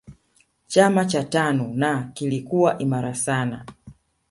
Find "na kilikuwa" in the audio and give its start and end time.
1.73-2.77